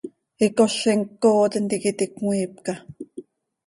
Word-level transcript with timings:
Icozim 0.45 1.01
ccooo 1.09 1.45
tintica 1.51 1.87
iti 1.91 2.05
cömiipca. 2.15 2.73